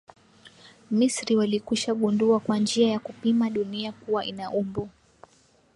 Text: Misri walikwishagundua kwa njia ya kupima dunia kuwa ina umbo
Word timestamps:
Misri 0.91 1.35
walikwishagundua 1.35 2.39
kwa 2.39 2.57
njia 2.57 2.91
ya 2.91 2.99
kupima 2.99 3.49
dunia 3.49 3.91
kuwa 3.91 4.25
ina 4.25 4.51
umbo 4.51 4.89